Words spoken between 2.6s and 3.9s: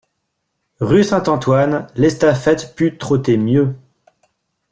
put trotter mieux.